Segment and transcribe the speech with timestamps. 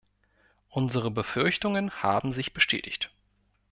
[0.69, 3.11] Unsere Befürchtungen haben sich bestätigt.